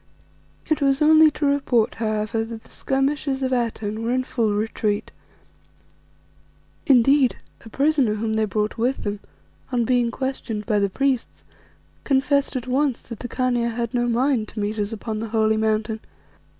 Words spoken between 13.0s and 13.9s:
that the Khania